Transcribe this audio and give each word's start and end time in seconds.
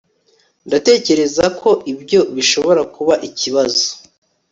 Ndatekereza 0.67 1.45
ko 1.59 1.69
ibyo 1.91 2.19
bishobora 2.35 2.81
kuba 2.95 3.13
ikibazo 3.27 3.85